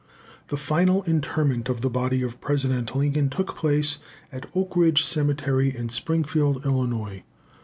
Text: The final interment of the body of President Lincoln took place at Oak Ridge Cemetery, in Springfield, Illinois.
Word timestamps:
The 0.47 0.57
final 0.57 1.03
interment 1.03 1.69
of 1.69 1.81
the 1.81 1.89
body 1.91 2.23
of 2.23 2.41
President 2.41 2.95
Lincoln 2.95 3.29
took 3.29 3.55
place 3.55 3.99
at 4.31 4.49
Oak 4.55 4.75
Ridge 4.75 5.03
Cemetery, 5.05 5.77
in 5.77 5.89
Springfield, 5.89 6.65
Illinois. 6.65 7.21